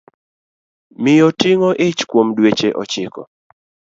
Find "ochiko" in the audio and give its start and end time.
2.81-3.21